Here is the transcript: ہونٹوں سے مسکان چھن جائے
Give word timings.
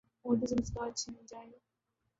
ہونٹوں 0.25 0.47
سے 0.47 0.55
مسکان 0.55 0.89
چھن 0.99 1.13
جائے 1.29 1.47